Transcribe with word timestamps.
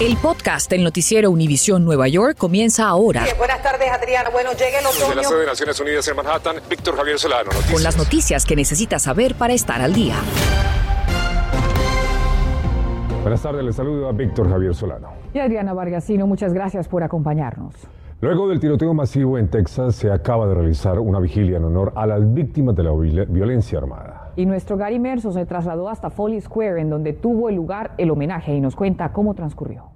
El 0.00 0.16
podcast 0.16 0.68
del 0.70 0.82
noticiero 0.82 1.30
Univisión 1.30 1.84
Nueva 1.84 2.08
York 2.08 2.36
comienza 2.36 2.88
ahora. 2.88 3.24
buenas 3.38 3.62
tardes, 3.62 3.88
Adriana. 3.90 4.30
Bueno, 4.30 4.50
llega 4.52 4.80
el 4.80 4.86
otoño. 4.86 5.06
Desde 5.06 5.14
la 5.14 5.24
sede 5.24 5.40
de 5.40 5.46
Naciones 5.46 5.80
Unidas 5.80 6.08
en 6.08 6.16
Manhattan, 6.16 6.56
Víctor 6.68 6.96
Javier 6.96 7.18
Solano. 7.18 7.44
Noticias. 7.44 7.72
Con 7.72 7.82
las 7.82 7.96
noticias 7.96 8.44
que 8.44 8.56
necesitas 8.56 9.02
saber 9.02 9.34
para 9.36 9.52
estar 9.54 9.80
al 9.80 9.92
día. 9.92 10.16
Buenas 13.22 13.42
tardes, 13.42 13.64
les 13.64 13.76
saludo 13.76 14.08
a 14.08 14.12
Víctor 14.12 14.50
Javier 14.50 14.74
Solano. 14.74 15.12
Y 15.32 15.38
Adriana 15.38 15.72
Vargasino, 15.72 16.26
muchas 16.26 16.52
gracias 16.52 16.88
por 16.88 17.04
acompañarnos. 17.04 17.74
Luego 18.20 18.48
del 18.48 18.58
tiroteo 18.58 18.94
masivo 18.94 19.38
en 19.38 19.48
Texas, 19.48 19.94
se 19.94 20.10
acaba 20.10 20.48
de 20.48 20.54
realizar 20.54 20.98
una 20.98 21.20
vigilia 21.20 21.58
en 21.58 21.64
honor 21.64 21.92
a 21.94 22.06
las 22.06 22.32
víctimas 22.34 22.74
de 22.74 22.82
la 22.82 22.90
violencia 22.92 23.78
armada. 23.78 24.21
Y 24.36 24.46
nuestro 24.46 24.76
Gary 24.76 24.98
Merso 24.98 25.32
se 25.32 25.44
trasladó 25.46 25.88
hasta 25.88 26.10
Foley 26.10 26.40
Square, 26.40 26.80
en 26.80 26.90
donde 26.90 27.12
tuvo 27.12 27.48
el 27.48 27.56
lugar 27.56 27.92
el 27.98 28.10
homenaje, 28.10 28.54
y 28.54 28.60
nos 28.60 28.74
cuenta 28.76 29.12
cómo 29.12 29.34
transcurrió. 29.34 29.92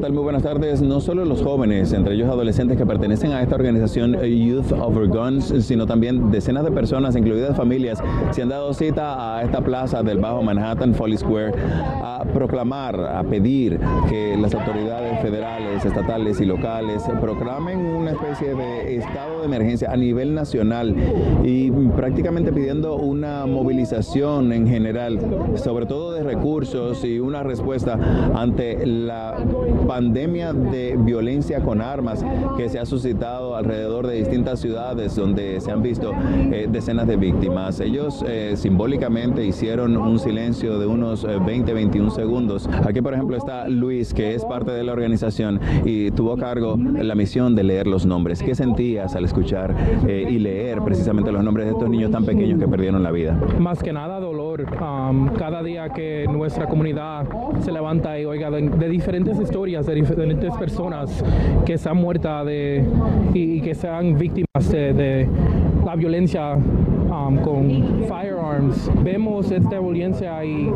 Muy 0.00 0.22
buenas 0.22 0.42
tardes. 0.42 0.80
No 0.80 1.00
solo 1.00 1.24
los 1.26 1.42
jóvenes, 1.42 1.92
entre 1.92 2.14
ellos 2.14 2.28
adolescentes 2.28 2.76
que 2.78 2.86
pertenecen 2.86 3.32
a 3.32 3.42
esta 3.42 3.54
organización 3.54 4.16
Youth 4.20 4.72
Over 4.72 5.08
Guns, 5.08 5.54
sino 5.60 5.86
también 5.86 6.30
decenas 6.32 6.64
de 6.64 6.72
personas, 6.72 7.14
incluidas 7.14 7.56
familias, 7.56 8.02
se 8.30 8.42
han 8.42 8.48
dado 8.48 8.72
cita 8.72 9.36
a 9.36 9.42
esta 9.42 9.60
plaza 9.60 10.02
del 10.02 10.18
Bajo 10.18 10.42
Manhattan, 10.42 10.94
Foley 10.94 11.18
Square, 11.18 11.52
a 12.02 12.24
proclamar, 12.32 12.98
a 12.98 13.22
pedir 13.22 13.78
que 14.08 14.36
las 14.36 14.54
autoridades 14.54 15.20
federales, 15.20 15.84
estatales 15.84 16.40
y 16.40 16.46
locales 16.46 17.02
proclamen 17.20 17.78
una 17.78 18.12
especie 18.12 18.54
de 18.54 18.96
estado 18.96 19.40
de 19.40 19.46
emergencia 19.46 19.92
a 19.92 19.96
nivel 19.96 20.34
nacional 20.34 20.96
y 21.44 21.70
prácticamente 21.70 22.52
pidiendo 22.52 22.96
una 22.96 23.46
movilización 23.46 24.52
en 24.52 24.66
general, 24.66 25.20
sobre 25.56 25.86
todo 25.86 26.12
de 26.12 26.22
recursos 26.22 27.04
y 27.04 27.20
una 27.20 27.42
respuesta 27.42 27.98
ante 28.34 28.84
la 28.86 29.36
pandemia 29.90 30.52
de 30.52 30.96
violencia 30.96 31.60
con 31.62 31.80
armas 31.80 32.24
que 32.56 32.68
se 32.68 32.78
ha 32.78 32.86
suscitado 32.86 33.56
alrededor 33.56 34.06
de 34.06 34.18
distintas 34.18 34.60
ciudades 34.60 35.16
donde 35.16 35.60
se 35.60 35.72
han 35.72 35.82
visto 35.82 36.12
eh, 36.52 36.68
decenas 36.70 37.08
de 37.08 37.16
víctimas. 37.16 37.80
Ellos 37.80 38.24
eh, 38.24 38.52
simbólicamente 38.54 39.44
hicieron 39.44 39.96
un 39.96 40.20
silencio 40.20 40.78
de 40.78 40.86
unos 40.86 41.24
20, 41.44 41.72
eh, 41.72 41.74
21 41.74 42.10
segundos. 42.12 42.68
Aquí, 42.86 43.02
por 43.02 43.14
ejemplo, 43.14 43.36
está 43.36 43.68
Luis, 43.68 44.14
que 44.14 44.36
es 44.36 44.44
parte 44.44 44.70
de 44.70 44.84
la 44.84 44.92
organización 44.92 45.58
y 45.84 46.12
tuvo 46.12 46.34
a 46.34 46.38
cargo 46.38 46.76
la 46.76 47.16
misión 47.16 47.56
de 47.56 47.64
leer 47.64 47.88
los 47.88 48.06
nombres. 48.06 48.44
¿Qué 48.44 48.54
sentías 48.54 49.16
al 49.16 49.24
escuchar 49.24 49.74
y 50.06 50.38
leer 50.38 50.82
precisamente 50.82 51.32
los 51.32 51.42
nombres 51.42 51.66
de 51.66 51.72
estos 51.72 51.90
niños 51.90 52.12
tan 52.12 52.24
pequeños 52.24 52.60
que 52.60 52.68
perdieron 52.68 53.02
la 53.02 53.10
vida? 53.10 53.36
Más 53.58 53.82
que 53.82 53.92
nada 53.92 54.20
dolor. 54.20 54.66
Cada 55.36 55.64
día 55.64 55.88
que 55.88 56.26
nuestra 56.30 56.68
comunidad 56.68 57.26
se 57.58 57.72
levanta 57.72 58.20
y 58.20 58.24
oiga 58.24 58.52
de 58.52 58.88
diferentes 58.88 59.40
historias 59.40 59.79
de 59.86 59.94
diferentes 59.94 60.54
personas 60.56 61.24
que 61.64 61.78
se 61.78 61.88
han 61.88 61.96
muerto 61.96 62.44
de, 62.44 62.84
y, 63.34 63.60
que 63.60 63.74
sean 63.74 64.18
víctimas 64.18 64.70
de, 64.70 65.28
la 65.84 65.96
violencia 65.96 66.56
um, 67.28 67.36
con 67.38 67.68
firearms. 68.06 68.90
Vemos 69.02 69.50
esta 69.50 69.78
violencia 69.80 70.44
y 70.44 70.70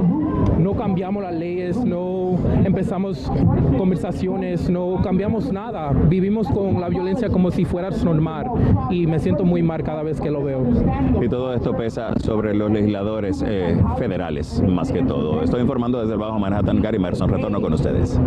no 0.59 0.75
cambiamos 0.75 1.23
las 1.23 1.35
leyes, 1.35 1.85
no 1.85 2.39
empezamos 2.65 3.31
conversaciones, 3.79 4.69
no 4.69 5.01
cambiamos 5.03 5.53
nada. 5.53 5.93
Vivimos 5.93 6.49
con 6.49 6.81
la 6.81 6.89
violencia 6.89 7.29
como 7.29 7.51
si 7.51 7.65
fuera 7.65 7.91
normal 8.05 8.47
y 8.91 9.07
me 9.07 9.19
siento 9.19 9.45
muy 9.45 9.63
mal 9.63 9.83
cada 9.83 10.03
vez 10.03 10.21
que 10.21 10.31
lo 10.31 10.43
veo. 10.43 10.63
Y 11.23 11.29
todo 11.29 11.55
esto 11.55 11.75
pesa 11.77 12.15
sobre 12.21 12.55
los 12.55 12.71
legisladores 12.71 13.45
eh, 13.47 13.77
federales, 13.99 14.63
más 14.67 14.91
que 14.93 15.03
todo. 15.03 15.43
Estoy 15.43 15.61
informando 15.61 16.01
desde 16.01 16.15
el 16.15 16.19
Bajo 16.19 16.39
Manhattan. 16.39 16.81
Gary 16.81 16.99
Merson, 16.99 17.29
retorno 17.29 17.61
con 17.61 17.73
ustedes. 17.73 18.19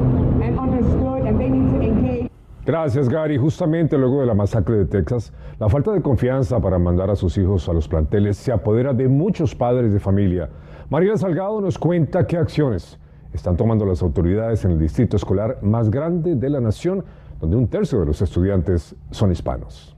Gracias, 2.67 3.07
Gary. 3.07 3.38
Justamente 3.38 3.97
luego 3.97 4.19
de 4.19 4.25
la 4.25 4.33
masacre 4.33 4.75
de 4.75 4.85
Texas, 4.85 5.31
la 5.57 5.69
falta 5.69 5.94
de 5.94 6.01
confianza 6.01 6.59
para 6.59 6.78
mandar 6.78 7.09
a 7.09 7.16
sus 7.16 7.38
hijos 7.38 7.69
a 7.69 7.73
los 7.73 7.88
planteles 7.88 8.35
se 8.35 8.51
apodera 8.51 8.94
de 8.94 9.07
muchos 9.07 9.55
padres 9.55 9.94
de 9.94 10.01
familia. 10.01 10.50
María 10.89 11.16
Salgado 11.16 11.61
nos 11.61 11.78
cuenta 11.78 12.28
qué 12.28 12.35
acciones 12.35 13.00
están 13.31 13.55
tomando 13.55 13.85
las 13.85 14.01
autoridades 14.01 14.66
en 14.66 14.72
el 14.72 14.79
distrito 14.79 15.16
escolar 15.16 15.59
más 15.61 15.89
grande 15.89 16.35
de 16.35 16.50
la 16.50 16.59
nación, 16.59 17.05
donde 17.39 17.55
un 17.55 17.69
tercio 17.69 18.01
de 18.01 18.07
los 18.07 18.22
estudiantes 18.22 18.97
son 19.11 19.31
hispanos. 19.31 19.95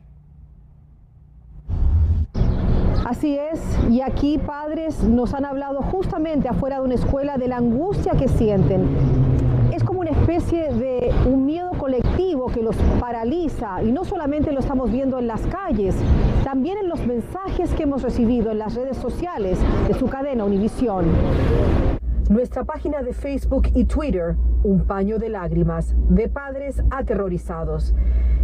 Así 3.03 3.35
es, 3.35 3.59
y 3.89 4.01
aquí 4.01 4.37
padres 4.37 5.03
nos 5.03 5.33
han 5.33 5.45
hablado 5.45 5.81
justamente 5.81 6.47
afuera 6.47 6.75
de 6.75 6.83
una 6.83 6.93
escuela 6.93 7.39
de 7.39 7.47
la 7.47 7.57
angustia 7.57 8.11
que 8.11 8.27
sienten 8.27 9.38
es 9.71 9.83
como 9.83 10.01
una 10.01 10.11
especie 10.11 10.73
de 10.73 11.11
un 11.25 11.45
miedo 11.45 11.71
colectivo 11.77 12.47
que 12.47 12.61
los 12.61 12.75
paraliza 12.99 13.81
y 13.83 13.91
no 13.91 14.03
solamente 14.03 14.51
lo 14.51 14.59
estamos 14.59 14.91
viendo 14.91 15.19
en 15.19 15.27
las 15.27 15.41
calles, 15.47 15.95
también 16.43 16.77
en 16.77 16.89
los 16.89 17.05
mensajes 17.05 17.73
que 17.73 17.83
hemos 17.83 18.01
recibido 18.01 18.51
en 18.51 18.59
las 18.59 18.75
redes 18.75 18.97
sociales 18.97 19.59
de 19.87 19.93
su 19.93 20.07
cadena 20.07 20.45
Univisión. 20.45 21.05
Nuestra 22.29 22.63
página 22.63 23.01
de 23.01 23.13
Facebook 23.13 23.69
y 23.73 23.85
Twitter, 23.85 24.35
un 24.63 24.81
paño 24.85 25.17
de 25.17 25.29
lágrimas 25.29 25.95
de 26.09 26.27
padres 26.27 26.83
aterrorizados. 26.91 27.95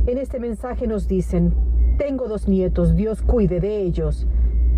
En 0.07 0.17
este 0.17 0.39
mensaje 0.39 0.87
nos 0.87 1.07
dicen, 1.07 1.53
tengo 1.97 2.27
dos 2.27 2.47
nietos, 2.47 2.95
Dios 2.95 3.21
cuide 3.21 3.59
de 3.59 3.81
ellos. 3.81 4.27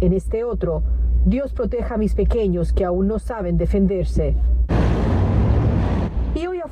En 0.02 0.14
este 0.14 0.44
otro, 0.44 0.84
Dios 1.26 1.54
proteja 1.54 1.96
a 1.96 1.98
mis 1.98 2.16
pequeños 2.16 2.74
que 2.74 2.86
aún 2.86 3.08
no 3.08 3.20
saben 3.20 3.58
defenderse. 3.58 4.36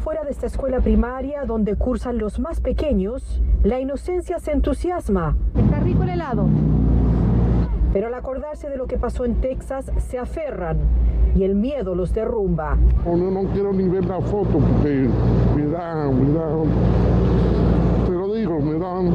Afuera 0.05 0.23
de 0.23 0.29
esta 0.29 0.45
escuela 0.45 0.81
primaria 0.81 1.45
donde 1.45 1.75
cursan 1.77 2.19
los 2.19 2.39
más 2.39 2.61
pequeños, 2.61 3.41
la 3.63 3.79
inocencia 3.79 4.37
se 4.37 4.51
entusiasma. 4.51 5.35
Está 5.57 5.79
rico 5.79 6.03
el 6.03 6.09
helado. 6.09 6.45
Pero 7.91 8.05
al 8.05 8.13
acordarse 8.13 8.69
de 8.69 8.77
lo 8.77 8.85
que 8.85 8.99
pasó 8.99 9.25
en 9.25 9.41
Texas, 9.41 9.91
se 9.97 10.19
aferran 10.19 10.77
y 11.35 11.43
el 11.43 11.55
miedo 11.55 11.95
los 11.95 12.13
derrumba. 12.13 12.77
No, 13.03 13.17
no 13.17 13.49
quiero 13.51 13.73
ni 13.73 13.89
ver 13.89 14.05
la 14.05 14.21
foto 14.21 14.59
porque 14.59 15.09
me 15.55 15.65
da, 15.71 16.07
me 16.11 16.33
da, 16.33 16.49
te 18.05 18.11
lo 18.11 18.31
digo, 18.31 18.59
me 18.59 18.77
dan 18.77 19.09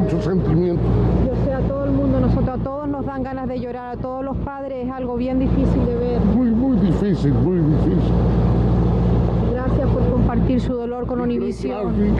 mucho 0.00 0.22
sentimiento. 0.22 0.82
Yo 1.26 1.44
sé, 1.44 1.52
a 1.52 1.66
todo 1.66 1.84
el 1.86 1.90
mundo, 1.90 2.20
nosotros 2.20 2.60
a 2.60 2.62
todos 2.62 2.86
nos 2.86 3.04
dan 3.06 3.24
ganas 3.24 3.48
de 3.48 3.58
llorar, 3.58 3.98
a 3.98 4.00
todos 4.00 4.24
los 4.24 4.36
padres 4.36 4.86
es 4.86 4.92
algo 4.92 5.16
bien 5.16 5.40
difícil 5.40 5.84
de 5.84 5.96
ver. 5.96 6.20
Muy, 6.20 6.50
muy 6.52 6.76
difícil, 6.78 7.32
muy 7.32 7.58
difícil 7.58 8.49
compartir 10.30 10.60
su 10.60 10.74
dolor 10.74 11.08
con 11.08 11.20
Univision. 11.20 12.16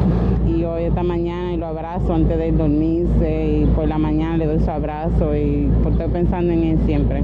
Y 0.48 0.64
hoy 0.64 0.82
esta 0.82 1.04
mañana 1.04 1.52
y 1.52 1.56
lo 1.56 1.66
abrazo 1.66 2.12
antes 2.12 2.36
de 2.36 2.50
dormirse 2.50 3.60
y 3.60 3.66
por 3.66 3.86
la 3.86 3.98
mañana 3.98 4.36
le 4.36 4.46
doy 4.46 4.58
su 4.58 4.68
abrazo 4.68 5.36
y 5.36 5.70
estoy 5.88 6.08
pensando 6.08 6.52
en 6.52 6.64
él 6.64 6.78
siempre 6.86 7.22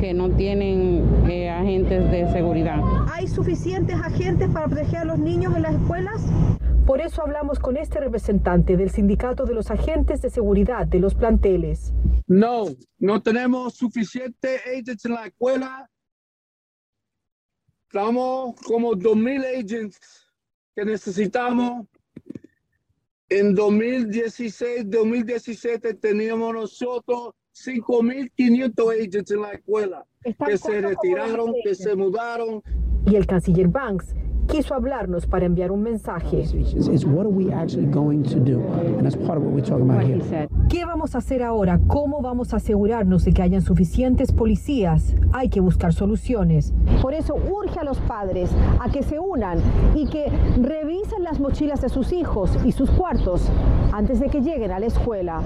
que 0.00 0.14
no 0.14 0.30
tienen 0.30 1.04
eh, 1.28 1.50
agentes 1.50 2.10
de 2.10 2.32
seguridad. 2.32 2.80
¿Hay 3.12 3.28
suficientes 3.28 3.94
agentes 3.94 4.48
para 4.48 4.68
proteger 4.68 5.00
a 5.00 5.04
los 5.04 5.18
niños 5.18 5.54
en 5.54 5.62
las 5.62 5.74
escuelas? 5.74 6.22
Por 6.86 7.02
eso 7.02 7.20
hablamos 7.20 7.58
con 7.58 7.76
este 7.76 8.00
representante 8.00 8.78
del 8.78 8.88
sindicato 8.88 9.44
de 9.44 9.52
los 9.52 9.70
agentes 9.70 10.22
de 10.22 10.30
seguridad 10.30 10.86
de 10.86 10.98
los 10.98 11.14
planteles. 11.14 11.92
No, 12.26 12.64
no 12.98 13.20
tenemos 13.20 13.74
suficientes 13.74 14.62
agentes 14.66 15.04
en 15.04 15.12
la 15.12 15.26
escuela 15.26 15.90
Estamos 17.92 18.58
como 18.62 18.92
2.000 18.94 19.44
agents 19.58 20.21
que 20.74 20.84
necesitamos. 20.84 21.86
En 23.28 23.54
2016, 23.54 24.90
2017 24.90 25.94
teníamos 25.94 26.54
nosotros 26.54 27.34
5.500 27.54 28.92
agents 28.92 29.30
en 29.30 29.40
la 29.40 29.52
escuela 29.52 30.06
que 30.46 30.58
se 30.58 30.80
retiraron, 30.80 31.54
que 31.64 31.74
se 31.74 31.94
mudaron. 31.96 32.62
Y 33.06 33.16
el 33.16 33.26
canciller 33.26 33.68
Banks 33.68 34.14
quiso 34.46 34.74
hablarnos 34.74 35.26
para 35.26 35.46
enviar 35.46 35.70
un 35.70 35.82
mensaje. 35.82 36.44
¿Qué 40.68 40.84
vamos 40.84 41.14
a 41.14 41.18
hacer 41.18 41.42
ahora? 41.42 41.80
¿Cómo 41.86 42.22
vamos 42.22 42.52
a 42.52 42.56
asegurarnos 42.56 43.24
de 43.24 43.32
que 43.32 43.42
hayan 43.42 43.62
suficientes 43.62 44.32
policías? 44.32 45.14
Hay 45.32 45.48
que 45.48 45.60
buscar 45.60 45.92
soluciones. 45.92 46.72
Por 47.00 47.14
eso 47.14 47.34
urge 47.34 47.78
a 47.78 47.84
los 47.84 47.98
padres 48.00 48.50
a 48.80 48.90
que 48.90 49.02
se 49.02 49.18
unan 49.18 49.58
y 49.94 50.06
que 50.06 50.26
revisen 50.60 51.22
las 51.24 51.40
mochilas 51.40 51.82
de 51.82 51.88
sus 51.88 52.12
hijos 52.12 52.50
y 52.64 52.72
sus 52.72 52.90
cuartos 52.90 53.50
antes 53.92 54.20
de 54.20 54.28
que 54.28 54.40
lleguen 54.40 54.70
a 54.70 54.78
la 54.78 54.86
escuela. 54.86 55.42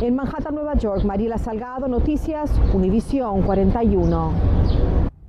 En 0.00 0.14
Manhattan, 0.14 0.54
Nueva 0.54 0.74
York, 0.74 1.04
Mariela 1.04 1.38
Salgado, 1.38 1.88
Noticias, 1.88 2.50
Univisión 2.72 3.42
41. 3.42 4.57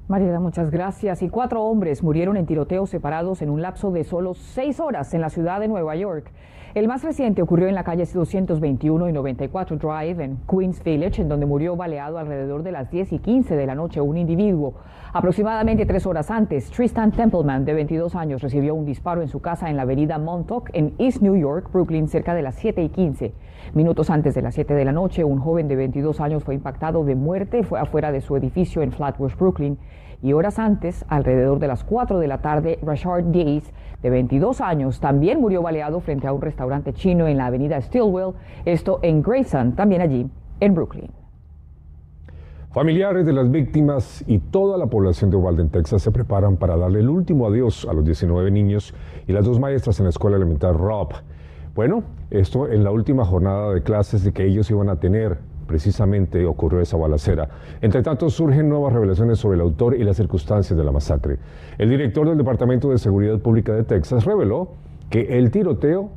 Mariela, 0.09 0.39
muchas 0.39 0.71
gracias. 0.71 1.21
Y 1.21 1.29
cuatro 1.29 1.61
hombres 1.61 2.01
murieron 2.01 2.35
en 2.35 2.47
tiroteos 2.47 2.89
separados 2.89 3.43
en 3.43 3.51
un 3.51 3.61
lapso 3.61 3.91
de 3.91 4.03
solo 4.03 4.33
seis 4.33 4.79
horas 4.79 5.13
en 5.13 5.21
la 5.21 5.29
ciudad 5.29 5.59
de 5.59 5.67
Nueva 5.67 5.95
York. 5.95 6.31
El 6.73 6.87
más 6.87 7.03
reciente 7.03 7.43
ocurrió 7.43 7.67
en 7.67 7.75
la 7.75 7.83
calle 7.83 8.05
221 8.11 9.07
y 9.07 9.13
94 9.13 9.77
Drive 9.77 10.23
en 10.23 10.37
Queens 10.49 10.83
Village, 10.83 11.21
en 11.21 11.29
donde 11.29 11.45
murió 11.45 11.75
baleado 11.75 12.17
alrededor 12.17 12.63
de 12.63 12.71
las 12.71 12.89
10 12.89 13.13
y 13.13 13.19
15 13.19 13.55
de 13.55 13.67
la 13.67 13.75
noche 13.75 14.01
un 14.01 14.17
individuo. 14.17 14.73
Aproximadamente 15.13 15.85
tres 15.85 16.07
horas 16.07 16.31
antes, 16.31 16.71
Tristan 16.71 17.11
Templeman, 17.11 17.63
de 17.65 17.73
22 17.75 18.15
años, 18.15 18.41
recibió 18.41 18.73
un 18.73 18.85
disparo 18.85 19.21
en 19.21 19.27
su 19.27 19.41
casa 19.41 19.69
en 19.69 19.75
la 19.75 19.83
avenida 19.83 20.17
Montauk, 20.17 20.71
en 20.73 20.95
East 20.97 21.21
New 21.21 21.35
York, 21.35 21.69
Brooklyn, 21.71 22.07
cerca 22.07 22.33
de 22.33 22.41
las 22.41 22.55
7 22.55 22.81
y 22.81 22.89
15. 22.89 23.33
Minutos 23.75 24.09
antes 24.09 24.33
de 24.33 24.41
las 24.41 24.55
7 24.55 24.73
de 24.73 24.85
la 24.85 24.91
noche, 24.91 25.23
un 25.23 25.39
joven 25.39 25.67
de 25.67 25.75
22 25.75 26.19
años 26.19 26.43
fue 26.43 26.55
impactado 26.55 27.03
de 27.03 27.13
muerte, 27.13 27.61
fue 27.63 27.79
afuera 27.79 28.11
de 28.11 28.21
su 28.21 28.35
edificio 28.35 28.81
en 28.81 28.91
Flatbush, 28.91 29.35
Brooklyn. 29.35 29.77
Y 30.21 30.33
horas 30.33 30.59
antes, 30.59 31.05
alrededor 31.07 31.59
de 31.59 31.67
las 31.67 31.83
4 31.83 32.19
de 32.19 32.27
la 32.27 32.39
tarde, 32.39 32.79
Rashard 32.81 33.25
Days, 33.31 33.71
de 34.01 34.09
22 34.09 34.61
años, 34.61 34.99
también 34.99 35.39
murió 35.39 35.61
baleado 35.61 35.99
frente 35.99 36.27
a 36.27 36.33
un 36.33 36.41
restaurante 36.41 36.93
chino 36.93 37.27
en 37.27 37.37
la 37.37 37.47
avenida 37.47 37.81
Stillwell, 37.81 38.33
esto 38.65 38.99
en 39.01 39.21
Grayson, 39.21 39.73
también 39.73 40.01
allí 40.01 40.29
en 40.59 40.73
Brooklyn. 40.73 41.11
Familiares 42.71 43.25
de 43.25 43.33
las 43.33 43.49
víctimas 43.49 44.23
y 44.27 44.37
toda 44.37 44.77
la 44.77 44.85
población 44.85 45.31
de 45.31 45.37
Walden, 45.37 45.69
Texas, 45.69 46.03
se 46.03 46.11
preparan 46.11 46.55
para 46.55 46.77
darle 46.77 46.99
el 46.99 47.09
último 47.09 47.47
adiós 47.47 47.87
a 47.89 47.93
los 47.93 48.05
19 48.05 48.51
niños 48.51 48.93
y 49.25 49.33
las 49.33 49.43
dos 49.43 49.59
maestras 49.59 49.99
en 49.99 50.03
la 50.03 50.11
escuela 50.11 50.37
elemental 50.37 50.77
Rob. 50.77 51.09
Bueno, 51.73 52.03
esto 52.29 52.67
en 52.67 52.83
la 52.83 52.91
última 52.91 53.25
jornada 53.25 53.73
de 53.73 53.81
clases 53.81 54.23
de 54.23 54.33
que 54.33 54.45
ellos 54.45 54.69
iban 54.69 54.89
a 54.89 54.97
tener. 54.97 55.39
Precisamente 55.69 56.47
ocurrió 56.47 56.81
esa 56.81 56.97
balacera. 56.97 57.47
Entre 57.79 58.01
tanto, 58.01 58.27
surgen 58.31 58.67
nuevas 58.67 58.91
revelaciones 58.91 59.37
sobre 59.37 59.53
el 59.53 59.61
autor 59.61 59.95
y 59.95 60.03
las 60.03 60.17
circunstancias 60.17 60.75
de 60.75 60.83
la 60.83 60.91
masacre. 60.91 61.37
El 61.77 61.91
director 61.91 62.27
del 62.27 62.39
Departamento 62.39 62.89
de 62.89 62.97
Seguridad 62.97 63.37
Pública 63.37 63.75
de 63.75 63.83
Texas 63.83 64.25
reveló 64.25 64.69
que 65.11 65.37
el 65.37 65.51
tiroteo 65.51 66.09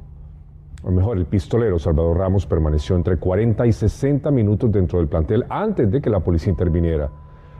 o 0.84 0.90
mejor, 0.90 1.18
el 1.18 1.26
pistolero 1.26 1.78
Salvador 1.78 2.16
Ramos 2.16 2.46
permaneció 2.46 2.96
entre 2.96 3.18
40 3.18 3.66
y 3.66 3.72
60 3.72 4.30
minutos 4.30 4.72
dentro 4.72 5.00
del 5.00 5.08
plantel 5.08 5.44
antes 5.50 5.90
de 5.90 6.00
que 6.00 6.08
la 6.08 6.20
policía 6.20 6.50
interviniera. 6.50 7.10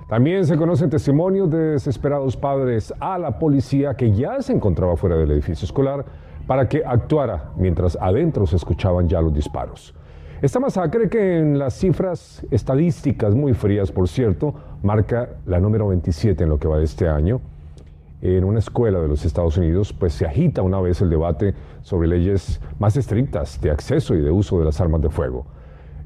También 0.09 0.47
se 0.47 0.57
conocen 0.57 0.89
testimonios 0.89 1.51
de 1.51 1.59
desesperados 1.73 2.39
padres 2.39 2.93
a 3.01 3.19
la 3.19 3.39
policía 3.39 3.95
que 3.95 4.13
ya 4.13 4.41
se 4.41 4.55
encontraba 4.55 4.97
fuera 4.97 5.17
del 5.17 5.31
edificio 5.31 5.67
escolar 5.67 6.07
para 6.47 6.71
que 6.71 6.83
actuara 6.87 7.53
mientras 7.57 7.99
adentro 8.01 8.47
se 8.47 8.57
escuchaban 8.57 9.11
ya 9.11 9.21
los 9.21 9.35
disparos. 9.35 9.95
Esta 10.43 10.59
masacre 10.59 11.09
que 11.09 11.39
en 11.39 11.57
las 11.57 11.73
cifras 11.75 12.45
estadísticas 12.51 13.33
muy 13.33 13.55
frías, 13.55 13.93
por 13.93 14.09
cierto, 14.09 14.53
marca 14.83 15.37
la 15.47 15.61
número 15.61 15.87
27 15.87 16.43
en 16.43 16.51
lo 16.51 16.59
que 16.59 16.67
va 16.67 16.79
de 16.79 16.85
este 16.85 17.09
año, 17.09 17.41
en 18.23 18.43
una 18.43 18.59
escuela 18.59 18.99
de 18.99 19.07
los 19.07 19.25
Estados 19.25 19.57
Unidos, 19.57 19.93
pues 19.93 20.15
se 20.15 20.27
agita 20.27 20.63
una 20.63 20.81
vez 20.81 21.01
el 21.01 21.11
debate 21.11 21.55
sobre 21.83 22.09
leyes 22.09 22.61
más 22.81 22.97
estrictas 22.97 23.61
de 23.61 23.71
acceso 23.71 24.17
y 24.17 24.21
de 24.21 24.33
uso 24.33 24.59
de 24.59 24.65
las 24.65 24.81
armas 24.81 25.01
de 25.01 25.11
fuego. 25.11 25.47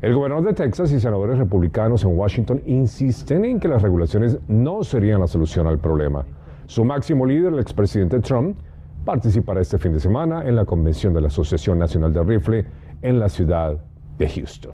El 0.02 0.14
gobernador 0.14 0.44
de 0.44 0.52
Texas 0.52 0.92
y 0.92 1.00
senadores 1.00 1.38
republicanos 1.38 2.04
en 2.04 2.14
Washington 2.14 2.60
insisten 2.66 3.46
en 3.46 3.58
que 3.58 3.68
las 3.68 3.80
regulaciones 3.80 4.38
no 4.48 4.84
serían 4.84 5.20
la 5.20 5.28
solución 5.28 5.66
al 5.66 5.78
problema. 5.78 6.26
Su 6.66 6.84
máximo 6.84 7.24
líder, 7.24 7.54
el 7.54 7.60
expresidente 7.60 8.20
Trump, 8.20 8.58
participará 9.02 9.62
este 9.62 9.78
fin 9.78 9.94
de 9.94 10.00
semana 10.00 10.46
en 10.46 10.56
la 10.56 10.66
convención 10.66 11.14
de 11.14 11.22
la 11.22 11.28
Asociación 11.28 11.78
Nacional 11.78 12.12
de 12.12 12.22
Rifle 12.22 12.66
en 13.00 13.18
la 13.18 13.30
ciudad 13.30 13.78
de 14.18 14.28
Houston. 14.28 14.72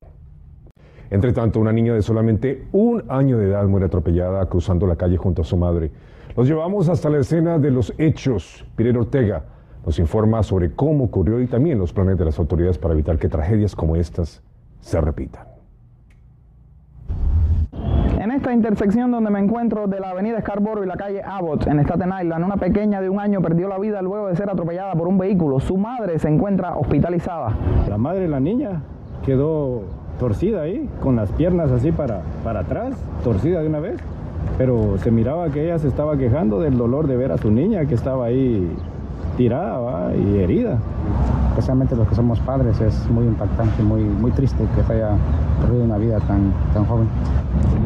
Entre 1.11 1.33
tanto, 1.35 1.61
una 1.61 1.73
niña 1.73 1.93
de 1.93 2.01
solamente 2.01 2.69
un 2.73 3.05
año 3.09 3.37
de 3.37 3.49
edad 3.49 3.67
muere 3.67 3.87
atropellada 3.87 4.47
cruzando 4.47 4.87
la 4.87 4.97
calle 4.97 5.19
junto 5.19 5.43
a 5.43 5.45
su 5.45 5.59
madre. 5.59 5.91
Los 6.35 6.49
llevamos 6.49 6.89
hasta 6.89 7.11
la 7.11 7.19
escena 7.19 7.59
de 7.59 7.71
los 7.71 7.93
hechos. 7.99 8.65
Pirero 8.77 9.01
Ortega 9.01 9.45
nos 9.85 9.99
informa 9.99 10.43
sobre 10.43 10.73
cómo 10.73 11.05
ocurrió 11.05 11.41
y 11.41 11.47
también 11.47 11.79
los 11.79 11.93
planes 11.93 12.17
de 12.17 12.25
las 12.25 12.39
autoridades 12.39 12.79
para 12.79 12.95
evitar 12.95 13.19
que 13.19 13.29
tragedias 13.29 13.77
como 13.77 13.97
estas 13.97 14.43
se 14.81 15.01
repitan. 15.01 15.47
En 18.19 18.31
esta 18.31 18.55
intersección 18.55 19.11
donde 19.11 19.31
me 19.31 19.41
encuentro 19.41 19.89
de 19.89 20.01
la 20.01 20.11
avenida 20.11 20.41
Scarborough 20.41 20.85
y 20.85 20.87
la 20.87 20.97
calle 20.97 21.23
Abbott 21.23 21.67
en 21.67 21.81
Staten 21.81 22.11
Island, 22.23 22.45
una 22.45 22.57
pequeña 22.57 23.03
de 23.03 23.11
un 23.11 23.21
año 23.21 23.43
perdió 23.43 23.69
la 23.69 23.79
vida 23.79 24.01
luego 24.01 24.29
de 24.29 24.37
ser 24.37 24.49
atropellada 24.49 24.95
por 24.95 25.09
un 25.09 25.19
vehículo. 25.19 25.61
Su 25.61 25.77
madre 25.77 26.19
se 26.19 26.29
encuentra 26.29 26.77
hospitalizada. 26.77 27.55
La 27.89 27.99
madre 27.99 28.21
de 28.21 28.29
la 28.29 28.41
niña 28.41 28.81
quedó 29.25 29.83
torcida 30.19 30.63
ahí, 30.63 30.89
con 31.03 31.17
las 31.17 31.31
piernas 31.33 31.71
así 31.71 31.93
para, 31.93 32.23
para 32.45 32.61
atrás, 32.61 32.95
torcida 33.25 33.61
de 33.61 33.69
una 33.69 33.81
vez. 33.81 34.01
Pero 34.59 34.99
se 34.99 35.11
miraba 35.11 35.49
que 35.51 35.65
ella 35.65 35.79
se 35.79 35.89
estaba 35.89 36.17
quejando 36.17 36.61
del 36.61 36.77
dolor 36.77 37.07
de 37.07 37.17
ver 37.17 37.33
a 37.33 37.39
su 37.39 37.51
niña 37.51 37.87
que 37.87 37.95
estaba 37.95 38.27
ahí 38.27 38.71
tirada 39.37 40.15
y 40.15 40.39
herida. 40.39 40.79
Especialmente 41.51 41.95
los 41.97 42.09
que 42.09 42.15
somos 42.15 42.41
padres 42.41 42.81
es 42.81 43.09
muy 43.11 43.27
impactante, 43.27 43.83
muy, 43.83 44.03
muy 44.03 44.31
triste 44.33 44.65
que 44.75 44.83
se 44.83 44.93
haya 44.95 45.11
perdido 45.61 45.85
una 45.85 45.99
vida 45.99 46.19
tan, 46.21 46.53
tan 46.73 46.85
joven. 46.87 47.09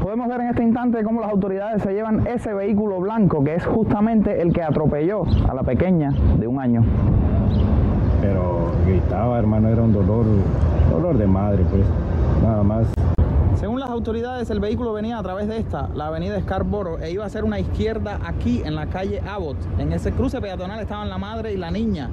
Podemos 0.03 0.29
ver 0.29 0.41
en 0.41 0.49
este 0.49 0.63
instante 0.63 1.03
cómo 1.03 1.21
las 1.21 1.31
autoridades 1.31 1.83
se 1.83 1.93
llevan 1.93 2.27
ese 2.27 2.55
vehículo 2.55 3.01
blanco 3.01 3.43
que 3.43 3.57
es 3.57 3.67
justamente 3.67 4.41
el 4.41 4.53
que 4.53 4.63
atropelló 4.63 5.25
a 5.49 5.55
la 5.55 5.63
pequeña 5.63 6.13
de 6.39 6.47
un 6.47 6.61
año. 6.61 6.85
Pero 8.27 8.73
gritaba, 8.85 9.39
hermano, 9.39 9.69
era 9.69 9.83
un 9.83 9.93
dolor, 9.93 10.27
dolor 10.91 11.17
de 11.17 11.29
madre, 11.29 11.65
pues, 11.71 11.85
nada 12.43 12.65
más. 12.65 12.89
Según 13.55 13.79
las 13.79 13.89
autoridades, 13.89 14.51
el 14.51 14.59
vehículo 14.59 14.93
venía 14.93 15.17
a 15.19 15.23
través 15.23 15.47
de 15.47 15.59
esta, 15.59 15.89
la 15.95 16.09
avenida 16.09 16.41
Scarborough, 16.41 17.01
e 17.01 17.13
iba 17.13 17.23
a 17.23 17.29
hacer 17.29 17.45
una 17.45 17.61
izquierda 17.61 18.19
aquí 18.25 18.63
en 18.65 18.75
la 18.75 18.87
calle 18.87 19.21
Abbott. 19.21 19.57
En 19.79 19.93
ese 19.93 20.11
cruce 20.11 20.41
peatonal 20.41 20.81
estaban 20.81 21.09
la 21.09 21.19
madre 21.19 21.53
y 21.53 21.57
la 21.57 21.71
niña. 21.71 22.11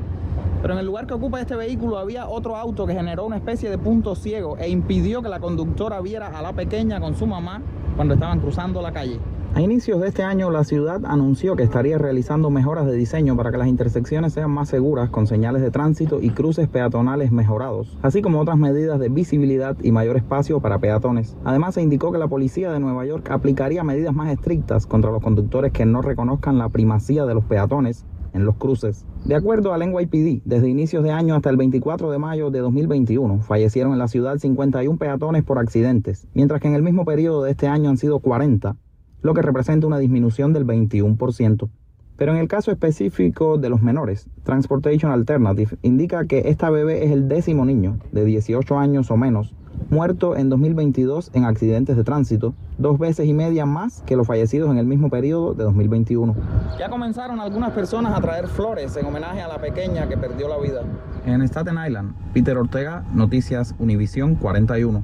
Pero 0.61 0.75
en 0.75 0.81
el 0.81 0.85
lugar 0.85 1.07
que 1.07 1.15
ocupa 1.15 1.41
este 1.41 1.55
vehículo 1.55 1.97
había 1.97 2.27
otro 2.27 2.57
auto 2.57 2.85
que 2.85 2.93
generó 2.93 3.25
una 3.25 3.37
especie 3.37 3.71
de 3.71 3.79
punto 3.79 4.13
ciego 4.13 4.55
e 4.59 4.69
impidió 4.69 5.23
que 5.23 5.29
la 5.29 5.39
conductora 5.39 5.99
viera 5.99 6.27
a 6.27 6.43
la 6.43 6.53
pequeña 6.53 6.99
con 6.99 7.15
su 7.15 7.25
mamá 7.25 7.59
cuando 7.95 8.13
estaban 8.13 8.39
cruzando 8.39 8.81
la 8.81 8.91
calle. 8.91 9.19
A 9.55 9.61
inicios 9.61 10.01
de 10.01 10.07
este 10.07 10.23
año, 10.23 10.49
la 10.49 10.63
ciudad 10.63 11.05
anunció 11.05 11.55
que 11.55 11.61
estaría 11.61 11.99
realizando 11.99 12.49
mejoras 12.49 12.87
de 12.87 12.95
diseño 12.95 13.37
para 13.37 13.51
que 13.51 13.59
las 13.59 13.67
intersecciones 13.67 14.33
sean 14.33 14.49
más 14.49 14.69
seguras 14.69 15.11
con 15.11 15.27
señales 15.27 15.61
de 15.61 15.69
tránsito 15.69 16.19
y 16.19 16.31
cruces 16.31 16.67
peatonales 16.67 17.31
mejorados, 17.31 17.95
así 18.01 18.23
como 18.23 18.39
otras 18.39 18.57
medidas 18.57 18.99
de 18.99 19.09
visibilidad 19.09 19.77
y 19.83 19.91
mayor 19.91 20.17
espacio 20.17 20.59
para 20.59 20.79
peatones. 20.79 21.37
Además, 21.45 21.75
se 21.75 21.83
indicó 21.83 22.11
que 22.11 22.17
la 22.17 22.27
policía 22.27 22.71
de 22.71 22.79
Nueva 22.79 23.05
York 23.05 23.29
aplicaría 23.29 23.83
medidas 23.83 24.15
más 24.15 24.31
estrictas 24.31 24.87
contra 24.87 25.11
los 25.11 25.21
conductores 25.21 25.71
que 25.71 25.85
no 25.85 26.01
reconozcan 26.01 26.57
la 26.57 26.69
primacía 26.69 27.25
de 27.27 27.35
los 27.35 27.45
peatones 27.45 28.05
en 28.33 28.45
los 28.45 28.55
cruces. 28.55 29.05
De 29.25 29.35
acuerdo 29.35 29.73
al 29.73 29.89
NYPD, 29.89 30.41
desde 30.43 30.67
inicios 30.67 31.01
de 31.01 31.11
año 31.11 31.35
hasta 31.35 31.49
el 31.49 31.55
24 31.55 32.11
de 32.11 32.19
mayo 32.19 32.51
de 32.51 32.59
2021 32.59 33.39
fallecieron 33.39 33.93
en 33.93 33.99
la 33.99 34.09
ciudad 34.09 34.37
51 34.37 34.97
peatones 34.97 35.43
por 35.43 35.59
accidentes, 35.59 36.27
mientras 36.33 36.59
que 36.59 36.67
en 36.67 36.73
el 36.73 36.83
mismo 36.83 37.05
periodo 37.05 37.43
de 37.43 37.51
este 37.51 37.67
año 37.67 37.89
han 37.89 37.97
sido 37.97 38.19
40 38.19 38.75
lo 39.21 39.33
que 39.33 39.41
representa 39.41 39.87
una 39.87 39.97
disminución 39.97 40.51
del 40.51 40.67
21%. 40.67 41.69
Pero 42.17 42.33
en 42.33 42.37
el 42.37 42.49
caso 42.49 42.71
específico 42.71 43.57
de 43.57 43.69
los 43.69 43.81
menores, 43.81 44.27
Transportation 44.43 45.13
Alternative 45.13 45.77
indica 45.81 46.25
que 46.25 46.49
esta 46.49 46.69
bebé 46.69 47.05
es 47.05 47.11
el 47.11 47.29
décimo 47.29 47.63
niño 47.63 47.99
de 48.11 48.25
18 48.25 48.77
años 48.77 49.09
o 49.09 49.15
menos 49.15 49.55
muerto 49.89 50.35
en 50.35 50.49
2022 50.49 51.31
en 51.33 51.45
accidentes 51.45 51.95
de 51.95 52.03
tránsito, 52.03 52.53
dos 52.77 52.99
veces 52.99 53.27
y 53.27 53.33
media 53.33 53.65
más 53.65 54.01
que 54.05 54.15
los 54.15 54.27
fallecidos 54.27 54.71
en 54.71 54.77
el 54.77 54.85
mismo 54.85 55.09
periodo 55.09 55.53
de 55.53 55.63
2021. 55.63 56.35
Ya 56.79 56.89
comenzaron 56.89 57.39
algunas 57.39 57.71
personas 57.71 58.17
a 58.17 58.21
traer 58.21 58.47
flores 58.47 58.95
en 58.97 59.05
homenaje 59.05 59.41
a 59.41 59.47
la 59.47 59.59
pequeña 59.59 60.07
que 60.07 60.17
perdió 60.17 60.47
la 60.47 60.57
vida. 60.57 60.81
En 61.25 61.41
Staten 61.41 61.77
Island, 61.85 62.13
Peter 62.33 62.57
Ortega, 62.57 63.03
Noticias 63.13 63.75
Univisión 63.79 64.35
41. 64.35 65.03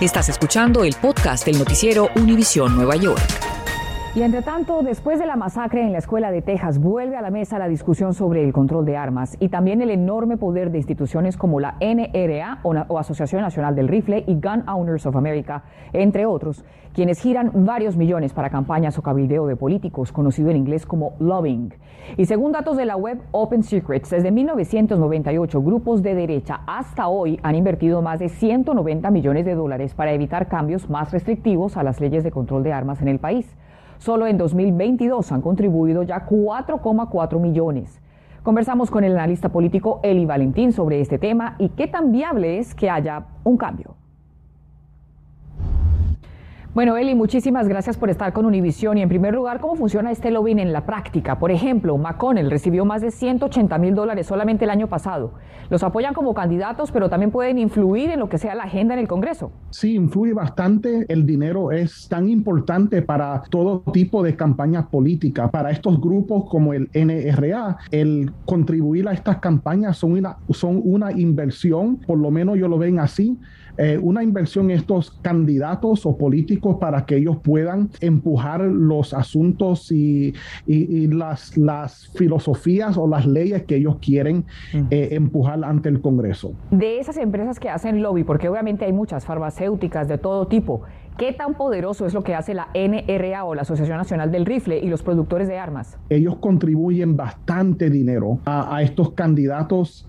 Estás 0.00 0.28
escuchando 0.28 0.84
el 0.84 0.94
podcast 1.00 1.44
del 1.44 1.58
noticiero 1.58 2.08
Univisión 2.14 2.76
Nueva 2.76 2.94
York. 2.94 3.47
Y 4.18 4.22
entre 4.22 4.42
tanto, 4.42 4.82
después 4.82 5.20
de 5.20 5.26
la 5.26 5.36
masacre 5.36 5.80
en 5.80 5.92
la 5.92 5.98
escuela 5.98 6.32
de 6.32 6.42
Texas, 6.42 6.80
vuelve 6.80 7.16
a 7.16 7.22
la 7.22 7.30
mesa 7.30 7.56
la 7.56 7.68
discusión 7.68 8.14
sobre 8.14 8.42
el 8.42 8.52
control 8.52 8.84
de 8.84 8.96
armas 8.96 9.36
y 9.38 9.48
también 9.48 9.80
el 9.80 9.90
enorme 9.90 10.36
poder 10.36 10.72
de 10.72 10.78
instituciones 10.78 11.36
como 11.36 11.60
la 11.60 11.76
NRA 11.78 12.58
o, 12.64 12.98
Asociación 12.98 13.42
Nacional 13.42 13.76
del 13.76 13.86
Rifle 13.86 14.24
y 14.26 14.34
Gun 14.34 14.68
Owners 14.68 15.06
of 15.06 15.14
America, 15.14 15.62
entre 15.92 16.26
otros, 16.26 16.64
quienes 16.94 17.20
giran 17.20 17.52
varios 17.64 17.96
millones 17.96 18.32
para 18.32 18.50
campañas 18.50 18.98
o 18.98 19.02
cabildeo 19.02 19.46
de 19.46 19.54
políticos, 19.54 20.10
conocido 20.10 20.50
en 20.50 20.56
inglés 20.56 20.84
como 20.84 21.12
lobbying. 21.20 21.72
Y 22.16 22.26
según 22.26 22.50
datos 22.50 22.76
de 22.76 22.86
la 22.86 22.96
web 22.96 23.20
Open 23.30 23.62
Secrets, 23.62 24.10
desde 24.10 24.32
1998 24.32 25.62
grupos 25.62 26.02
de 26.02 26.16
derecha 26.16 26.62
hasta 26.66 27.06
hoy 27.06 27.38
han 27.44 27.54
invertido 27.54 28.02
más 28.02 28.18
de 28.18 28.30
190 28.30 29.12
millones 29.12 29.44
de 29.44 29.54
dólares 29.54 29.94
para 29.94 30.10
evitar 30.10 30.48
cambios 30.48 30.90
más 30.90 31.12
restrictivos 31.12 31.76
a 31.76 31.84
las 31.84 32.00
leyes 32.00 32.24
de 32.24 32.32
control 32.32 32.64
de 32.64 32.72
armas 32.72 33.00
en 33.00 33.06
el 33.06 33.20
país. 33.20 33.56
Solo 33.98 34.26
en 34.28 34.38
2022 34.38 35.32
han 35.32 35.42
contribuido 35.42 36.04
ya 36.04 36.24
4,4 36.24 37.40
millones. 37.40 38.00
Conversamos 38.44 38.90
con 38.90 39.02
el 39.02 39.12
analista 39.12 39.48
político 39.48 39.98
Eli 40.04 40.24
Valentín 40.24 40.72
sobre 40.72 41.00
este 41.00 41.18
tema 41.18 41.56
y 41.58 41.70
qué 41.70 41.88
tan 41.88 42.12
viable 42.12 42.58
es 42.58 42.74
que 42.74 42.88
haya 42.88 43.26
un 43.42 43.56
cambio. 43.56 43.96
Bueno, 46.74 46.98
Eli, 46.98 47.14
muchísimas 47.14 47.66
gracias 47.66 47.96
por 47.96 48.10
estar 48.10 48.34
con 48.34 48.44
Univision. 48.44 48.98
Y 48.98 49.02
en 49.02 49.08
primer 49.08 49.34
lugar, 49.34 49.58
¿cómo 49.58 49.74
funciona 49.74 50.12
este 50.12 50.30
lobbying 50.30 50.58
en 50.58 50.72
la 50.74 50.84
práctica? 50.84 51.38
Por 51.38 51.50
ejemplo, 51.50 51.96
McConnell 51.96 52.50
recibió 52.50 52.84
más 52.84 53.00
de 53.00 53.10
180 53.10 53.78
mil 53.78 53.94
dólares 53.94 54.26
solamente 54.26 54.64
el 54.64 54.70
año 54.70 54.86
pasado. 54.86 55.32
Los 55.70 55.82
apoyan 55.82 56.12
como 56.12 56.34
candidatos, 56.34 56.92
pero 56.92 57.08
también 57.08 57.30
pueden 57.30 57.58
influir 57.58 58.10
en 58.10 58.20
lo 58.20 58.28
que 58.28 58.36
sea 58.36 58.54
la 58.54 58.64
agenda 58.64 58.94
en 58.94 59.00
el 59.00 59.08
Congreso. 59.08 59.50
Sí, 59.70 59.94
influye 59.94 60.34
bastante. 60.34 61.06
El 61.08 61.24
dinero 61.24 61.72
es 61.72 62.06
tan 62.06 62.28
importante 62.28 63.00
para 63.00 63.42
todo 63.48 63.80
tipo 63.92 64.22
de 64.22 64.36
campañas 64.36 64.86
políticas. 64.86 65.50
Para 65.50 65.70
estos 65.70 65.98
grupos 65.98 66.50
como 66.50 66.74
el 66.74 66.90
NRA, 66.92 67.78
el 67.90 68.30
contribuir 68.44 69.08
a 69.08 69.12
estas 69.12 69.38
campañas 69.38 69.96
son 69.96 70.12
una, 70.12 70.36
son 70.50 70.82
una 70.84 71.12
inversión, 71.12 71.96
por 71.96 72.18
lo 72.18 72.30
menos 72.30 72.58
yo 72.58 72.68
lo 72.68 72.76
ven 72.76 72.98
así 72.98 73.38
eh, 73.78 73.98
una 74.00 74.22
inversión 74.22 74.70
en 74.70 74.78
estos 74.78 75.10
candidatos 75.22 76.04
o 76.04 76.16
políticos 76.16 76.76
para 76.80 77.06
que 77.06 77.16
ellos 77.16 77.38
puedan 77.42 77.90
empujar 78.00 78.60
los 78.60 79.14
asuntos 79.14 79.92
y, 79.92 80.34
las, 80.66 81.56
las, 81.56 82.08
filosofías 82.14 82.96
o 82.96 83.06
las 83.06 83.26
leyes 83.26 83.62
que 83.64 83.76
ellos 83.76 83.96
quieren 84.00 84.44
eh, 84.90 85.08
empujar 85.12 85.64
ante 85.64 85.88
el 85.88 86.00
Congreso. 86.00 86.52
De 86.70 86.98
esas 86.98 87.16
empresas 87.16 87.58
que 87.60 87.68
hacen 87.68 88.02
lobby, 88.02 88.24
porque 88.24 88.48
obviamente 88.48 88.84
hay 88.84 88.92
muchas 88.92 89.24
farmacéuticas 89.24 90.08
de 90.08 90.18
todo 90.18 90.46
tipo, 90.46 90.82
¿Qué 91.18 91.32
tan 91.32 91.54
poderoso 91.54 92.06
es 92.06 92.14
lo 92.14 92.22
que 92.22 92.36
hace 92.36 92.54
la 92.54 92.68
NRA 92.74 93.42
o 93.42 93.52
la 93.56 93.62
Asociación 93.62 93.98
Nacional 93.98 94.30
del 94.30 94.46
Rifle 94.46 94.78
y 94.78 94.88
los 94.88 95.02
productores 95.02 95.48
de 95.48 95.58
armas? 95.58 95.98
Ellos 96.10 96.36
contribuyen 96.36 97.16
bastante 97.16 97.90
dinero 97.90 98.38
a, 98.44 98.80
estos 98.84 99.14
candidatos. 99.14 100.08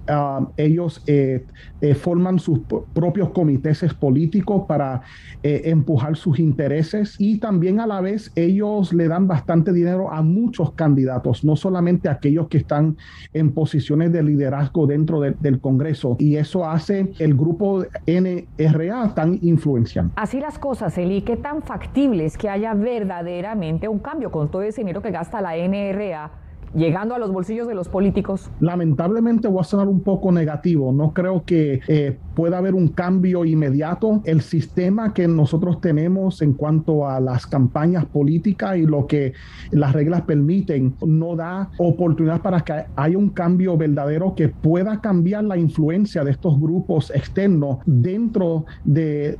ellos 0.56 1.02
eh, 1.08 1.48
eh, 1.82 1.96
forman 1.96 2.38
sus 2.38 2.60
propios 2.94 3.30
comités 3.30 3.80
políticos 3.96 4.66
para 4.68 5.02
eh, 5.42 5.64
empujar 5.66 6.16
sus 6.16 6.38
intereses 6.38 7.16
y 7.18 7.40
también 7.40 7.80
a 7.80 7.88
la 7.88 8.02
vez 8.02 8.32
ellos 8.36 8.94
le 8.94 9.08
dan 9.08 9.28
bastante 9.28 9.74
dinero 9.74 10.12
a 10.12 10.22
muchos 10.22 10.74
candidatos, 10.74 11.44
no 11.44 11.56
solamente 11.56 12.08
a 12.08 12.14
aquellos 12.14 12.50
que 12.50 12.60
están 12.60 12.98
en 13.34 13.52
posiciones 13.52 14.12
de 14.12 14.22
liderazgo 14.22 14.86
dentro 14.86 15.22
del 15.22 15.60
Congreso. 15.60 16.18
Y 16.20 16.36
eso 16.36 16.70
hace 16.70 17.12
el 17.18 17.34
grupo 17.34 17.84
NRA 18.06 19.16
tan 19.16 19.40
influenciante. 19.42 20.14
Así 20.16 20.40
las 20.40 20.60
cosas 20.60 20.99
¿y 21.02 21.22
qué 21.22 21.38
tan 21.38 21.62
factible 21.62 22.26
es 22.26 22.38
que 22.38 22.50
haya 22.50 22.74
verdaderamente 22.74 23.88
un 23.88 24.00
cambio 24.00 24.32
con 24.32 24.50
todo 24.50 24.64
ese 24.64 24.82
dinero 24.82 25.02
que 25.02 25.12
gasta 25.12 25.42
la 25.42 25.56
NRA 25.56 26.32
llegando 26.76 27.16
a 27.16 27.20
los 27.20 27.32
bolsillos 27.32 27.68
de 27.68 27.76
los 27.76 27.88
políticos? 27.88 28.50
Lamentablemente 28.60 29.48
voy 29.48 29.62
a 29.62 29.64
sonar 29.64 29.88
un 29.88 30.02
poco 30.02 30.32
negativo. 30.32 30.92
No 30.92 31.14
creo 31.14 31.44
que 31.46 31.82
eh, 31.88 32.18
pueda 32.36 32.58
haber 32.58 32.76
un 32.76 32.90
cambio 32.90 33.46
inmediato. 33.46 34.22
El 34.26 34.42
sistema 34.42 35.14
que 35.14 35.28
nosotros 35.28 35.82
tenemos 35.82 36.42
en 36.42 36.54
cuanto 36.54 37.08
a 37.08 37.20
las 37.20 37.48
campañas 37.48 38.06
políticas 38.06 38.78
y 38.78 38.84
lo 38.84 39.08
que 39.08 39.34
las 39.72 39.94
reglas 39.94 40.22
permiten 40.22 40.96
no 41.06 41.36
da 41.36 41.70
oportunidad 41.78 42.42
para 42.42 42.62
que 42.62 42.86
haya 42.96 43.18
un 43.18 43.30
cambio 43.30 43.78
verdadero 43.78 44.36
que 44.36 44.50
pueda 44.50 45.02
cambiar 45.02 45.44
la 45.44 45.58
influencia 45.58 46.24
de 46.24 46.32
estos 46.32 46.60
grupos 46.60 47.12
externos 47.12 47.80
dentro 47.86 48.66
del 48.84 49.38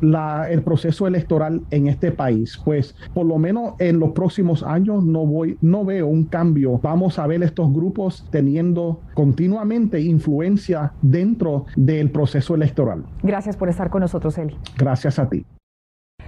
el 0.50 0.62
proceso 0.64 1.08
electoral 1.08 1.62
en 1.72 1.88
este 1.88 2.12
país. 2.12 2.60
Pues 2.64 2.96
por 3.14 3.26
lo 3.26 3.38
menos 3.38 3.74
en 3.80 4.00
los 4.00 4.12
próximos 4.12 4.64
años 4.64 5.04
no 5.04 5.26
voy, 5.26 5.58
no 5.62 5.86
veo 5.86 6.08
un 6.08 6.26
cambio. 6.26 6.80
Vamos 6.80 7.19
a 7.20 7.28
ver 7.28 7.44
estos 7.44 7.72
grupos 7.74 8.28
teniendo 8.32 9.02
continuamente 9.14 10.02
influencia 10.02 10.94
dentro 11.02 11.66
del 11.76 12.10
proceso 12.12 12.56
electoral. 12.56 13.06
Gracias 13.24 13.58
por 13.58 13.70
estar 13.70 13.90
con 13.90 14.02
nosotros, 14.02 14.38
Eli. 14.38 14.58
Gracias 14.78 15.20
a 15.20 15.30
ti. 15.30 15.46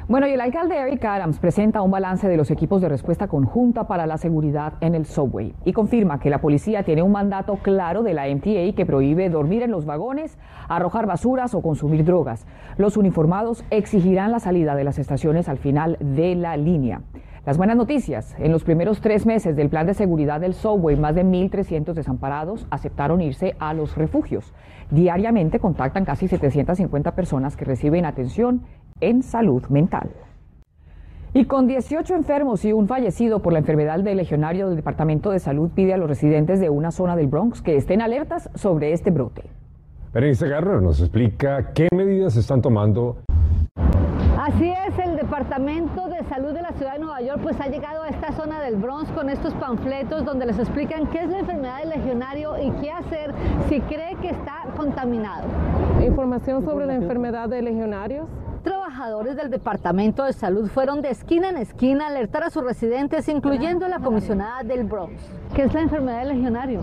Bueno, 0.07 0.27
y 0.27 0.31
el 0.31 0.41
alcalde 0.41 0.77
Eric 0.77 1.05
Adams 1.05 1.39
presenta 1.39 1.81
un 1.81 1.91
balance 1.91 2.27
de 2.27 2.35
los 2.35 2.51
equipos 2.51 2.81
de 2.81 2.89
respuesta 2.89 3.27
conjunta 3.27 3.87
para 3.87 4.05
la 4.05 4.17
seguridad 4.17 4.73
en 4.81 4.93
el 4.93 5.05
subway 5.05 5.53
y 5.63 5.73
confirma 5.73 6.19
que 6.19 6.29
la 6.29 6.41
policía 6.41 6.83
tiene 6.83 7.01
un 7.01 7.13
mandato 7.13 7.55
claro 7.57 8.03
de 8.03 8.13
la 8.13 8.27
MTA 8.27 8.75
que 8.75 8.85
prohíbe 8.85 9.29
dormir 9.29 9.61
en 9.61 9.71
los 9.71 9.85
vagones, 9.85 10.37
arrojar 10.67 11.05
basuras 11.05 11.53
o 11.53 11.61
consumir 11.61 12.03
drogas. 12.03 12.45
Los 12.77 12.97
uniformados 12.97 13.63
exigirán 13.69 14.31
la 14.31 14.39
salida 14.39 14.75
de 14.75 14.83
las 14.83 14.99
estaciones 14.99 15.47
al 15.47 15.59
final 15.59 15.97
de 16.01 16.35
la 16.35 16.57
línea. 16.57 17.01
Las 17.43 17.57
buenas 17.57 17.75
noticias, 17.75 18.35
en 18.37 18.51
los 18.51 18.63
primeros 18.63 19.01
tres 19.01 19.25
meses 19.25 19.55
del 19.55 19.69
plan 19.69 19.87
de 19.87 19.95
seguridad 19.95 20.39
del 20.39 20.53
subway, 20.53 20.95
más 20.95 21.15
de 21.15 21.25
1.300 21.25 21.93
desamparados 21.93 22.67
aceptaron 22.69 23.19
irse 23.19 23.55
a 23.57 23.73
los 23.73 23.97
refugios. 23.97 24.53
Diariamente 24.91 25.59
contactan 25.59 26.05
casi 26.05 26.27
750 26.27 27.15
personas 27.15 27.57
que 27.57 27.65
reciben 27.65 28.05
atención 28.05 28.61
en 28.99 29.23
salud 29.23 29.65
mental. 29.69 30.11
Y 31.33 31.45
con 31.45 31.65
18 31.65 32.13
enfermos 32.13 32.63
y 32.63 32.73
un 32.73 32.87
fallecido 32.87 33.41
por 33.41 33.53
la 33.53 33.59
enfermedad 33.59 33.99
del 34.01 34.17
legionario 34.17 34.67
del 34.67 34.75
Departamento 34.75 35.31
de 35.31 35.39
Salud 35.39 35.71
pide 35.73 35.95
a 35.95 35.97
los 35.97 36.09
residentes 36.09 36.59
de 36.59 36.69
una 36.69 36.91
zona 36.91 37.15
del 37.15 37.25
Bronx 37.25 37.63
que 37.63 37.75
estén 37.75 38.03
alertas 38.03 38.51
sobre 38.53 38.93
este 38.93 39.09
brote. 39.09 39.49
Berenice 40.13 40.45
Guerrero 40.45 40.81
nos 40.81 40.99
explica 40.99 41.73
qué 41.73 41.87
medidas 41.95 42.33
se 42.33 42.41
están 42.41 42.61
tomando 42.61 43.23
Así 44.55 44.69
es, 44.69 44.99
el 44.99 45.15
Departamento 45.15 46.07
de 46.07 46.23
Salud 46.25 46.53
de 46.53 46.61
la 46.61 46.71
Ciudad 46.73 46.93
de 46.93 46.99
Nueva 46.99 47.21
York 47.21 47.39
pues 47.41 47.59
ha 47.61 47.67
llegado 47.67 48.03
a 48.03 48.09
esta 48.09 48.33
zona 48.33 48.59
del 48.59 48.75
Bronx 48.75 49.09
con 49.11 49.29
estos 49.29 49.53
panfletos 49.53 50.25
donde 50.25 50.45
les 50.45 50.59
explican 50.59 51.07
qué 51.07 51.19
es 51.19 51.29
la 51.29 51.39
enfermedad 51.39 51.79
del 51.79 51.89
legionario 51.89 52.61
y 52.61 52.69
qué 52.81 52.91
hacer 52.91 53.33
si 53.69 53.79
cree 53.81 54.15
que 54.21 54.29
está 54.29 54.65
contaminado. 54.75 55.47
Información 56.05 56.65
sobre 56.65 56.85
la 56.85 56.95
enfermedad 56.95 57.47
de 57.47 57.61
legionarios 57.61 58.27
trabajadores 59.01 59.35
del 59.35 59.49
Departamento 59.49 60.25
de 60.25 60.33
Salud 60.33 60.69
fueron 60.69 61.01
de 61.01 61.09
esquina 61.09 61.49
en 61.49 61.57
esquina 61.57 62.05
a 62.05 62.09
alertar 62.09 62.43
a 62.43 62.51
sus 62.51 62.63
residentes, 62.63 63.27
incluyendo 63.29 63.87
la 63.87 63.97
comisionada 63.97 64.61
del 64.61 64.83
Bronx. 64.83 65.19
¿Qué 65.55 65.63
es 65.63 65.73
la 65.73 65.81
enfermedad 65.81 66.19
del 66.19 66.29
legionario? 66.29 66.81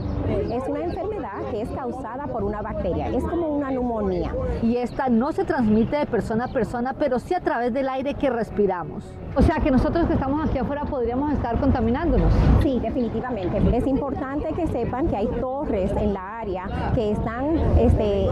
Es 0.50 0.68
una 0.68 0.80
enfermedad 0.80 1.48
que 1.52 1.62
es 1.62 1.68
causada 1.70 2.26
por 2.26 2.42
una 2.42 2.60
bacteria, 2.60 3.06
es 3.08 3.22
como 3.22 3.46
una 3.46 3.70
neumonía. 3.70 4.34
Y 4.62 4.78
esta 4.78 5.08
no 5.08 5.30
se 5.30 5.44
transmite 5.44 5.96
de 5.96 6.06
persona 6.06 6.46
a 6.46 6.48
persona, 6.48 6.92
pero 6.98 7.20
sí 7.20 7.34
a 7.34 7.40
través 7.40 7.72
del 7.72 7.88
aire 7.88 8.14
que 8.14 8.30
respiramos. 8.30 9.14
O 9.36 9.42
sea 9.42 9.60
que 9.60 9.70
nosotros 9.70 10.06
que 10.06 10.14
estamos 10.14 10.48
aquí 10.48 10.58
afuera 10.58 10.84
podríamos 10.84 11.32
estar 11.32 11.60
contaminándonos. 11.60 12.32
Sí, 12.60 12.80
definitivamente. 12.80 13.58
Es 13.76 13.86
importante 13.86 14.52
que 14.54 14.66
sepan 14.66 15.06
que 15.06 15.16
hay 15.16 15.28
torres 15.40 15.92
en 15.92 16.12
la 16.12 16.40
área 16.40 16.66
que 16.94 17.12
están 17.12 17.56
este, 17.78 18.26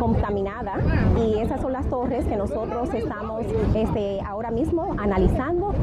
contaminadas 0.00 0.80
y 1.24 1.38
esas 1.38 1.60
son 1.60 1.72
las 1.72 1.88
torres 1.88 2.24
que 2.26 2.36
nosotros 2.36 2.92
estamos 3.04 3.44
este, 3.74 4.20
ahora 4.22 4.50
mismo 4.50 4.96
analizando. 4.98 5.74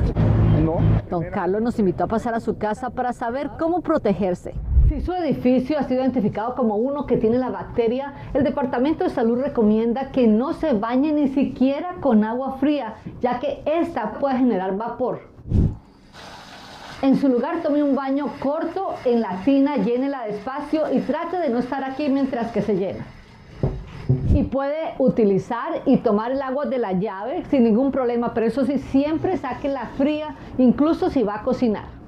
No. 0.64 0.78
Don 1.10 1.26
Carlos 1.32 1.62
nos 1.62 1.78
invitó 1.80 2.06
a 2.06 2.08
pasar 2.08 2.34
a 2.34 2.40
su 2.40 2.58
casa 2.58 2.90
para 2.90 3.14
saber 3.14 3.52
cómo 3.60 3.82
protegerse. 3.82 4.54
Si 4.90 5.02
su 5.02 5.14
edificio 5.14 5.80
ha 5.80 5.84
sido 5.84 6.02
identificado 6.02 6.56
como 6.56 6.76
uno 6.76 7.06
que 7.06 7.18
tiene 7.18 7.38
la 7.38 7.50
bacteria, 7.50 8.14
el 8.34 8.44
Departamento 8.44 9.04
de 9.04 9.10
Salud 9.10 9.40
recomienda 9.40 10.12
que 10.12 10.28
no 10.28 10.54
se 10.54 10.74
bañe 10.74 11.14
ni 11.14 11.30
siquiera 11.30 11.96
con 12.02 12.24
agua 12.24 12.58
fría, 12.60 12.96
ya 13.22 13.40
que 13.40 13.62
esta 13.66 14.14
puede 14.14 14.38
generar 14.38 14.76
vapor. 14.76 15.22
En 17.02 17.18
su 17.18 17.30
lugar 17.30 17.62
tome 17.64 17.82
un 17.82 17.96
baño 17.96 18.28
corto 18.40 18.96
en 19.06 19.22
la 19.22 19.42
tina, 19.46 19.78
llénela 19.78 20.26
despacio 20.26 20.92
y 20.92 21.00
trate 21.00 21.38
de 21.38 21.50
no 21.50 21.60
estar 21.60 21.84
aquí 21.84 22.10
mientras 22.10 22.52
que 22.52 22.62
se 22.62 22.76
llena. 22.76 23.06
Y 24.34 24.44
puede 24.44 24.96
utilizar 24.98 25.82
y 25.86 25.98
tomar 25.98 26.32
el 26.32 26.42
agua 26.42 26.66
de 26.66 26.78
la 26.78 26.94
llave 26.94 27.44
sin 27.50 27.64
ningún 27.64 27.92
problema, 27.92 28.34
pero 28.34 28.46
eso 28.46 28.66
sí, 28.66 28.78
siempre 28.78 29.38
saque 29.38 29.68
la 29.68 29.88
fría, 29.98 30.36
incluso 30.58 31.10
si 31.10 31.24
va 31.24 31.36
a 31.36 31.44
cocinar. 31.44 32.01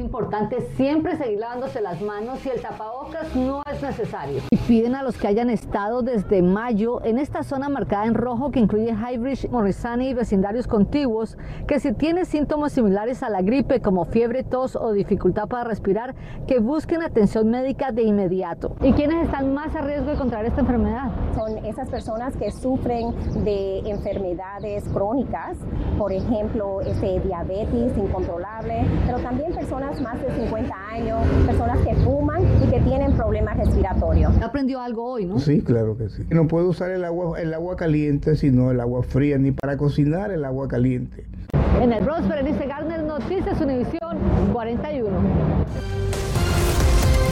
Importante 0.00 0.62
siempre 0.76 1.16
seguir 1.18 1.40
lavándose 1.40 1.82
las 1.82 2.00
manos 2.00 2.44
y 2.46 2.48
el 2.48 2.62
tapabocas 2.62 3.36
no 3.36 3.62
es 3.70 3.82
necesario. 3.82 4.40
Y 4.50 4.56
piden 4.56 4.94
a 4.94 5.02
los 5.02 5.18
que 5.18 5.28
hayan 5.28 5.50
estado 5.50 6.00
desde 6.00 6.40
mayo 6.40 7.04
en 7.04 7.18
esta 7.18 7.42
zona 7.42 7.68
marcada 7.68 8.06
en 8.06 8.14
rojo 8.14 8.50
que 8.50 8.60
incluye 8.60 8.94
Highbridge, 8.94 9.50
Morrisani 9.50 10.08
y 10.08 10.14
vecindarios 10.14 10.66
contiguos 10.66 11.36
que 11.68 11.80
si 11.80 11.92
tiene 11.92 12.24
síntomas 12.24 12.72
similares 12.72 13.22
a 13.22 13.28
la 13.28 13.42
gripe 13.42 13.82
como 13.82 14.06
fiebre, 14.06 14.42
tos 14.42 14.74
o 14.74 14.92
dificultad 14.92 15.48
para 15.48 15.64
respirar, 15.64 16.14
que 16.46 16.60
busquen 16.60 17.02
atención 17.02 17.50
médica 17.50 17.92
de 17.92 18.02
inmediato. 18.02 18.76
¿Y 18.80 18.92
quiénes 18.92 19.26
están 19.26 19.52
más 19.52 19.74
a 19.76 19.82
riesgo 19.82 20.12
de 20.12 20.16
contraer 20.16 20.46
esta 20.46 20.62
enfermedad? 20.62 21.10
Son 21.34 21.58
esas 21.66 21.90
personas 21.90 22.34
que 22.38 22.50
sufren 22.50 23.14
de 23.44 23.80
enfermedades 23.80 24.84
crónicas, 24.94 25.58
por 25.98 26.10
ejemplo, 26.10 26.80
este, 26.80 27.20
diabetes 27.20 27.98
incontrolable, 27.98 28.86
pero 29.04 29.18
también 29.18 29.52
personas 29.52 29.89
más 30.00 30.20
de 30.20 30.30
50 30.34 30.74
años, 30.92 31.18
personas 31.46 31.78
que 31.78 31.94
fuman 31.96 32.42
y 32.62 32.70
que 32.70 32.80
tienen 32.80 33.12
problemas 33.12 33.56
respiratorios. 33.56 34.32
Aprendió 34.42 34.80
algo 34.80 35.04
hoy, 35.12 35.24
¿no? 35.24 35.38
Sí, 35.38 35.62
claro 35.62 35.96
que 35.96 36.08
sí. 36.10 36.22
No 36.30 36.46
puedo 36.46 36.68
usar 36.68 36.90
el 36.90 37.04
agua, 37.04 37.40
el 37.40 37.52
agua 37.54 37.76
caliente, 37.76 38.36
sino 38.36 38.70
el 38.70 38.80
agua 38.80 39.02
fría, 39.02 39.38
ni 39.38 39.52
para 39.52 39.76
cocinar 39.76 40.30
el 40.30 40.44
agua 40.44 40.68
caliente. 40.68 41.24
En 41.80 41.92
el 41.92 42.04
Bronx, 42.04 42.28
Berenice 42.28 42.66
Garner, 42.66 43.02
Noticias 43.02 43.60
Univisión 43.60 44.18
41. 44.52 45.10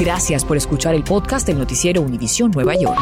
Gracias 0.01 0.45
por 0.45 0.57
escuchar 0.57 0.95
el 0.95 1.05
podcast 1.05 1.47
del 1.47 1.59
noticiero 1.59 2.03
Univisión 2.03 2.51
Nueva 2.53 2.75
York. 2.77 3.01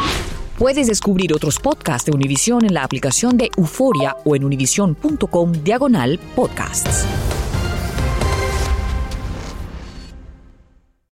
Puedes 0.57 0.87
descubrir 0.87 1.33
otros 1.33 1.59
podcasts 1.59 2.07
de 2.07 2.11
Univision 2.11 2.65
en 2.65 2.73
la 2.73 2.83
aplicación 2.83 3.37
de 3.37 3.51
Euforia 3.55 4.17
o 4.25 4.35
en 4.35 4.43
univision.com 4.43 5.51
diagonal 5.51 6.19
podcasts. 6.35 7.05